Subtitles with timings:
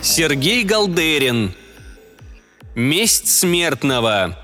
[0.00, 1.54] Сергей Галдерин.
[2.74, 4.38] Месть смертного.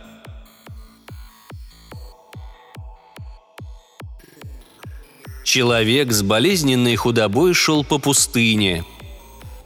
[5.45, 8.84] Человек с болезненной худобой шел по пустыне.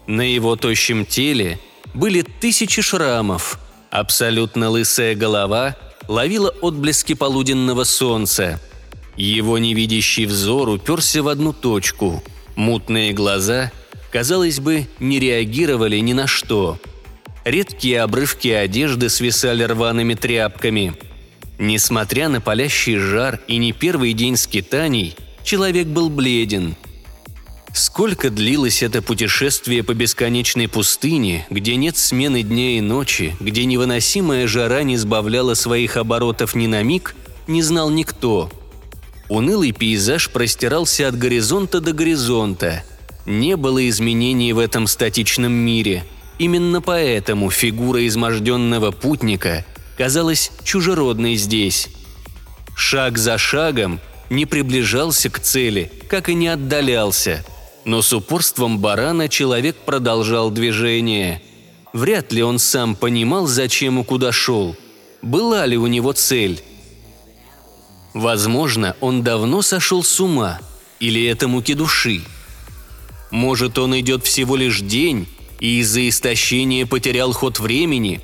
[0.06, 1.58] На его тощем теле
[1.94, 3.58] были тысячи шрамов.
[3.92, 5.76] Абсолютно лысая голова
[6.08, 8.58] ловила отблески полуденного солнца.
[9.16, 12.24] Его невидящий взор уперся в одну точку.
[12.56, 13.70] Мутные глаза–
[14.12, 16.78] казалось бы, не реагировали ни на что.
[17.44, 20.94] Редкие обрывки одежды свисали рваными тряпками.
[21.58, 26.76] Несмотря на палящий жар и не первый день скитаний, человек был бледен.
[27.74, 34.46] Сколько длилось это путешествие по бесконечной пустыне, где нет смены дня и ночи, где невыносимая
[34.46, 37.14] жара не сбавляла своих оборотов ни на миг,
[37.46, 38.50] не знал никто.
[39.28, 42.84] Унылый пейзаж простирался от горизонта до горизонта–
[43.26, 46.04] не было изменений в этом статичном мире.
[46.38, 49.64] Именно поэтому фигура изможденного путника
[49.96, 51.88] казалась чужеродной здесь.
[52.74, 57.44] Шаг за шагом не приближался к цели, как и не отдалялся.
[57.84, 61.42] Но с упорством барана человек продолжал движение.
[61.92, 64.76] Вряд ли он сам понимал, зачем и куда шел.
[65.20, 66.62] Была ли у него цель?
[68.14, 70.60] Возможно, он давно сошел с ума,
[71.00, 72.22] или это муки души–
[73.32, 75.26] может, он идет всего лишь день
[75.58, 78.20] и из-за истощения потерял ход времени?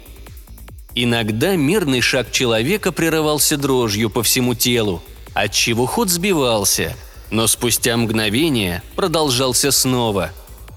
[0.95, 6.95] Иногда мирный шаг человека прерывался дрожью по всему телу, отчего ход сбивался,
[7.30, 10.30] но спустя мгновение продолжался снова.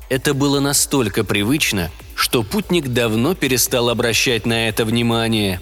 [0.09, 5.61] Это было настолько привычно, что путник давно перестал обращать на это внимание.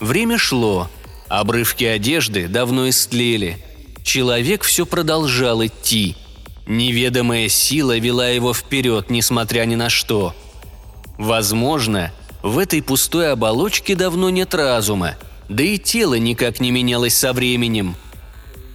[0.00, 0.88] Время шло,
[1.28, 3.58] обрывки одежды давно истлели.
[4.02, 6.16] Человек все продолжал идти–
[6.66, 10.34] Неведомая сила вела его вперед, несмотря ни на что.
[11.18, 12.10] Возможно,
[12.42, 15.16] в этой пустой оболочке давно нет разума,
[15.48, 17.96] да и тело никак не менялось со временем.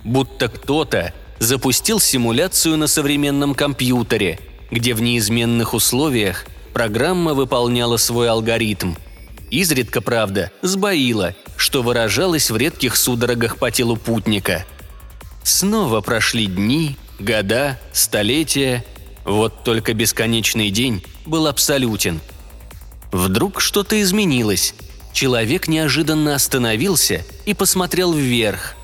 [0.04, 4.40] Будто кто-то запустил симуляцию на современном компьютере,
[4.72, 8.96] где в неизменных условиях программа выполняла свой алгоритм.
[9.50, 14.66] Изредка, правда, сбоила, что выражалось в редких судорогах по телу путника.
[15.44, 18.86] Снова прошли дни, года, столетия.
[19.26, 22.20] Вот только бесконечный день был абсолютен.
[23.12, 24.76] Вдруг что-то изменилось.
[25.14, 28.76] Человек неожиданно остановился и посмотрел вверх.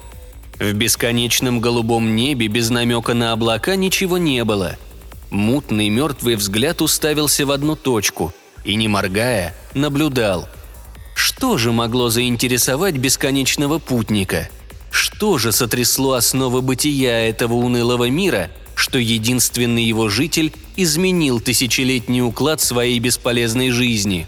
[0.59, 4.77] В бесконечном голубом небе без намека на облака ничего не было.
[5.29, 8.33] Мутный мертвый взгляд уставился в одну точку
[8.63, 10.47] и, не моргая, наблюдал.
[11.13, 14.49] Что же могло заинтересовать бесконечного путника–
[14.95, 22.61] что же сотрясло основы бытия этого унылого мира, что единственный его житель изменил тысячелетний уклад
[22.61, 24.25] своей бесполезной жизни?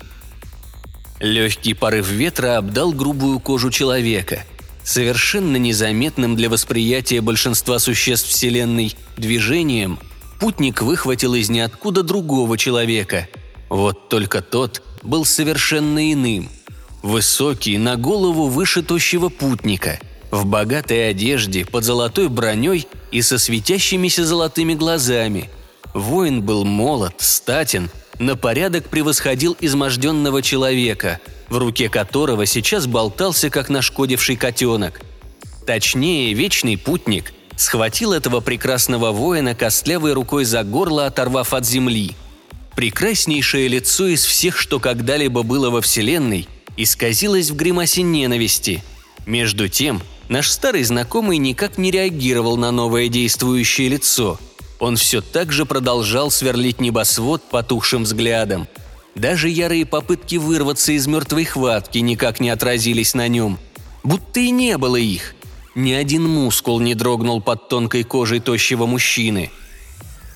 [1.21, 4.43] Легкий порыв ветра обдал грубую кожу человека.
[4.87, 9.99] Совершенно незаметным для восприятия большинства существ Вселенной движением
[10.39, 13.27] путник выхватил из ниоткуда другого человека.
[13.67, 16.47] Вот только тот был совершенно иным.
[17.03, 19.99] Высокий, на голову выше тощего путника–
[20.31, 25.49] в богатой одежде, под золотой броней и со светящимися золотыми глазами.
[25.93, 31.19] Воин был молод, статен, на порядок превосходил изможденного человека,
[31.49, 35.01] в руке которого сейчас болтался, как нашкодивший котенок.
[35.65, 42.13] Точнее, вечный путник схватил этого прекрасного воина костлявой рукой за горло, оторвав от земли.
[42.75, 46.47] Прекраснейшее лицо из всех, что когда-либо было во Вселенной,
[46.77, 48.83] исказилось в гримасе ненависти.
[49.25, 54.39] Между тем, Наш старый знакомый никак не реагировал на новое действующее лицо.
[54.79, 58.67] Он все так же продолжал сверлить небосвод потухшим взглядом.
[59.17, 63.59] Даже ярые попытки вырваться из мертвой хватки никак не отразились на нем.
[64.03, 65.35] Будто и не было их.
[65.75, 69.51] Ни один мускул не дрогнул под тонкой кожей тощего мужчины.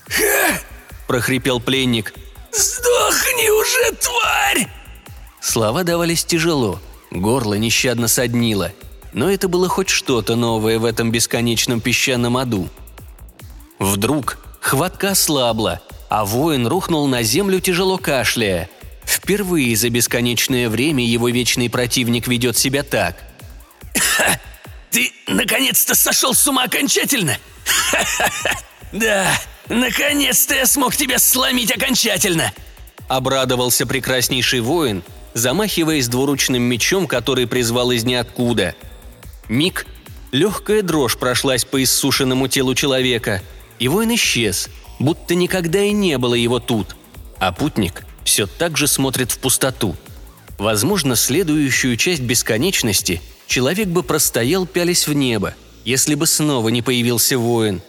[0.07, 0.59] «Ха!»–
[1.07, 2.13] прохрипел пленник.
[2.51, 4.67] «Сдохни уже, тварь!»
[5.39, 6.79] Слова давались тяжело,
[7.11, 8.73] горло нещадно соднило–
[9.13, 12.69] но это было хоть что-то новое в этом бесконечном песчаном аду.
[13.79, 15.81] Вдруг хватка ослабла,
[16.11, 18.69] а воин рухнул на землю тяжело кашляя.
[19.05, 23.15] Впервые за бесконечное время его вечный противник ведет себя так.
[23.95, 24.37] «Ха!
[24.91, 27.37] Ты наконец-то сошел с ума окончательно?
[27.65, 28.59] Ха-ха-ха!
[28.91, 29.31] Да,
[29.69, 32.51] наконец-то я смог тебя сломить окончательно!»
[33.07, 35.03] Обрадовался прекраснейший воин
[35.33, 38.75] замахиваясь двуручным мечом, который призвал из ниоткуда.
[39.47, 39.85] Миг,
[40.33, 43.41] легкая дрожь прошлась по иссушенному телу человека,
[43.79, 44.67] и воин исчез,
[45.01, 46.95] будто никогда и не было его тут.
[47.39, 49.95] А путник все так же смотрит в пустоту.
[50.57, 57.37] Возможно, следующую часть бесконечности человек бы простоял, пялись в небо, если бы снова не появился
[57.37, 57.81] воин.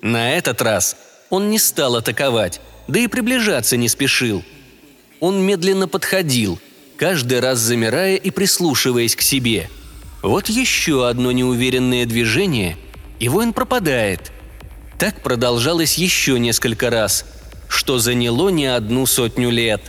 [0.00, 0.96] На этот раз
[1.30, 4.44] он не стал атаковать, да и приближаться не спешил.
[5.20, 6.58] Он медленно подходил,
[6.96, 9.68] каждый раз замирая и прислушиваясь к себе.
[10.22, 12.76] Вот еще одно неуверенное движение,
[13.18, 14.32] и воин пропадает.
[15.02, 17.24] Так продолжалось еще несколько раз,
[17.66, 19.82] что заняло не одну сотню лет,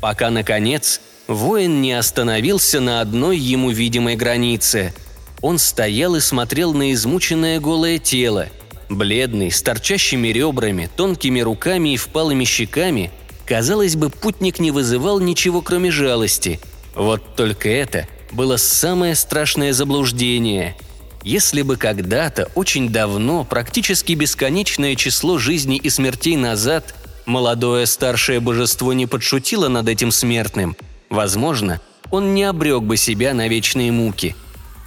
[0.00, 4.94] пока, наконец, воин не остановился на одной ему видимой границе.
[5.40, 8.46] Он стоял и смотрел на измученное голое тело–
[8.88, 13.10] Бледный, с торчащими ребрами, тонкими руками и впалыми щеками,
[13.46, 16.60] казалось бы, путник не вызывал ничего, кроме жалости.
[16.94, 20.76] Вот только это было самое страшное заблуждение.
[21.24, 26.94] Если бы когда-то, очень давно, практически бесконечное число жизней и смертей назад,
[27.26, 30.76] молодое старшее божество не подшутило над этим смертным,
[31.10, 31.80] возможно,
[32.10, 34.36] он не обрек бы себя на вечные муки.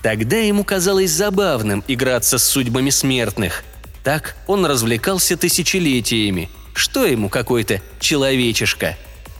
[0.04, 3.64] Тогда ему казалось забавным играться с судьбами смертных–
[4.08, 6.50] так он развлекался тысячелетиями.
[6.74, 8.96] Что ему какой-то человечишка?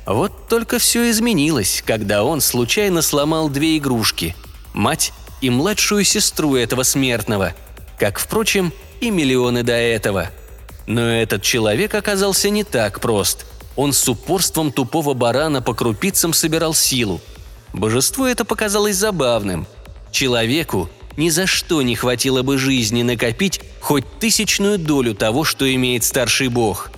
[0.06, 4.36] Вот только все изменилось, когда он случайно сломал две игрушки–
[4.74, 7.54] мать и младшую сестру этого смертного,
[8.00, 10.30] как, впрочем, и миллионы до этого.
[10.86, 13.46] Но этот человек оказался не так прост.
[13.76, 17.22] Он с упорством тупого барана по крупицам собирал силу.
[17.74, 19.68] Божеству это показалось забавным.
[20.12, 26.04] Человеку ни за что не хватило бы жизни накопить хоть тысячную долю того, что имеет
[26.04, 26.92] старший бог.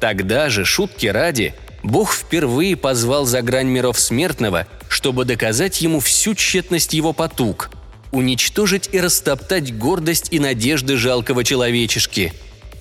[0.00, 6.34] Тогда же, шутки ради, бог впервые позвал за грань миров смертного, чтобы доказать ему всю
[6.34, 7.70] тщетность его потуг,
[8.12, 12.32] уничтожить и растоптать гордость и надежды жалкого человечешки,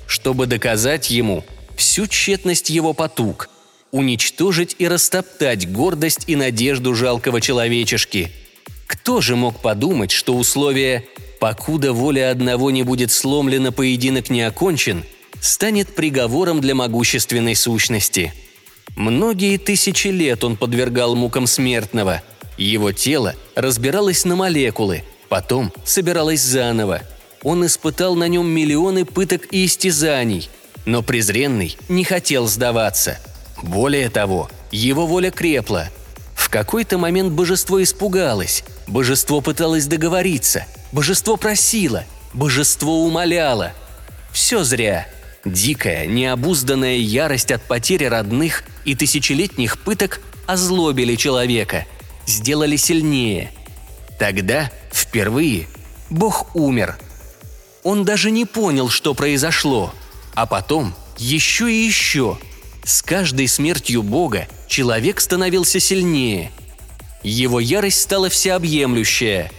[0.05, 1.43] чтобы доказать ему
[1.75, 3.49] всю тщетность его потуг,
[3.91, 8.31] уничтожить и растоптать гордость и надежду жалкого человечешки–
[8.91, 11.05] кто же мог подумать, что условие
[11.39, 15.05] «покуда воля одного не будет сломлена, поединок не окончен»
[15.39, 18.33] станет приговором для могущественной сущности?
[18.95, 22.21] Многие тысячи лет он подвергал мукам смертного.
[22.57, 27.01] Его тело разбиралось на молекулы, потом собиралось заново.
[27.43, 30.49] Он испытал на нем миллионы пыток и истязаний,
[30.85, 33.19] но презренный не хотел сдаваться.
[33.63, 35.89] Более того, его воля крепла–
[36.41, 42.03] в какой-то момент божество испугалось, божество пыталось договориться, божество просило,
[42.33, 43.73] божество умоляло.
[44.31, 45.07] Все зря.
[45.43, 51.85] Дикая, необузданная ярость от потери родных и тысячелетних пыток озлобили человека,
[52.27, 53.51] сделали сильнее.
[54.19, 55.67] Тогда, впервые,
[56.11, 56.97] Бог умер.
[57.83, 59.93] Он даже не понял, что произошло.
[60.35, 62.38] А потом еще и еще.
[62.83, 66.51] С каждой смертью Бога человек становился сильнее.
[67.23, 69.51] Его ярость стала всеобъемлющая.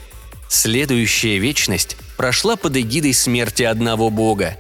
[0.49, 4.57] Следующая вечность прошла под эгидой смерти одного бога.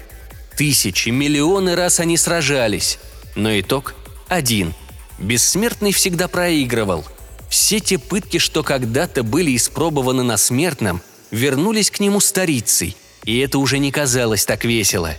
[0.57, 2.99] Тысячи, миллионы раз они сражались,
[3.35, 3.95] но итог
[4.29, 4.75] один.
[5.19, 7.05] Бессмертный всегда проигрывал.
[7.49, 13.59] Все те пытки, что когда-то были испробованы на смертном, вернулись к нему старицей, и это
[13.59, 15.15] уже не казалось так весело.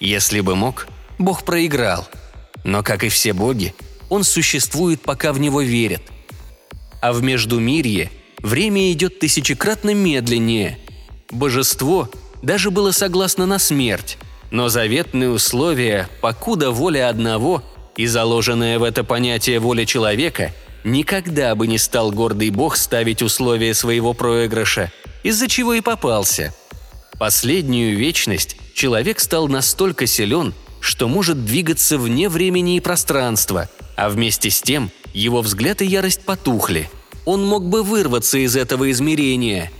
[0.00, 2.08] Если бы мог, Бог проиграл.
[2.64, 3.74] Но, как и все боги,
[4.08, 6.02] он существует, пока в него верят.
[7.00, 10.78] А в Междумирье время идет тысячекратно медленнее.
[11.30, 12.10] Божество
[12.42, 14.18] даже было согласно на смерть,
[14.54, 17.62] но заветные условия, покуда воля одного
[17.96, 20.52] и заложенная в это понятие воля человека,
[20.84, 24.90] никогда бы не стал гордый бог ставить условия своего проигрыша,
[25.22, 26.54] из-за чего и попался.
[27.18, 34.50] Последнюю вечность человек стал настолько силен, что может двигаться вне времени и пространства– а вместе
[34.50, 36.90] с тем его взгляд и ярость потухли.
[37.24, 39.70] Он мог бы вырваться из этого измерения,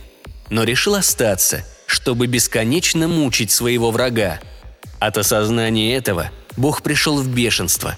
[0.49, 4.39] но решил остаться, чтобы бесконечно мучить своего врага.
[4.99, 7.95] От осознания этого Бог пришел в бешенство.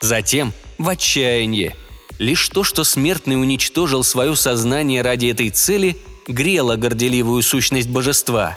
[0.00, 1.76] Затем в отчаяние.
[2.18, 8.56] Лишь то, что смертный уничтожил свое сознание ради этой цели, грело горделивую сущность божества.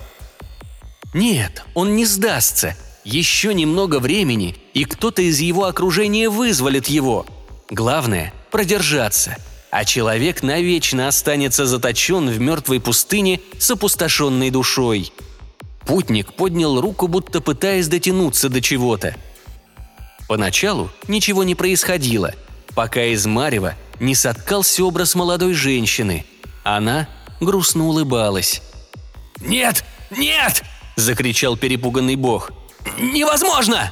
[1.13, 7.25] Нет, он не сдастся– еще немного времени, и кто-то из его окружения вызволит его.
[7.69, 9.37] Главное– продержаться,
[9.71, 15.11] а человек навечно останется заточен в мертвой пустыне с опустошенной душой.
[15.85, 19.15] Путник поднял руку, будто пытаясь дотянуться до чего-то.
[20.27, 22.33] Поначалу ничего не происходило,
[22.75, 26.25] пока из Марева не соткался образ молодой женщины.
[26.63, 27.07] Она
[27.39, 28.61] грустно улыбалась.
[29.39, 29.83] «Нет!
[30.09, 30.63] Нет!»–
[30.95, 32.51] закричал перепуганный бог.
[32.97, 33.91] «Невозможно!»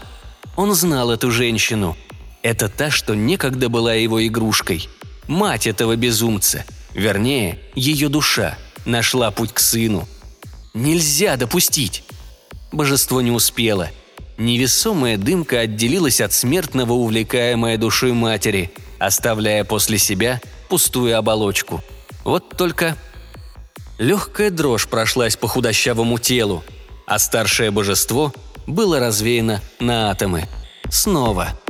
[0.55, 1.98] Он знал эту женщину.
[2.41, 4.88] Это та, что некогда была его игрушкой.
[5.27, 6.65] Мать этого безумца.
[6.93, 10.08] Вернее, ее душа нашла путь к сыну.
[10.73, 12.03] Нельзя допустить.
[12.71, 13.89] Божество не успело.
[14.38, 21.83] Невесомая дымка отделилась от смертного, увлекаемая душой матери, оставляя после себя пустую оболочку.
[22.23, 22.95] Вот только
[23.99, 26.63] Легкая дрожь прошлась по худощавому телу,
[27.05, 28.33] а старшее божество
[28.65, 30.47] было развеяно на атомы.
[30.89, 31.49] Снова–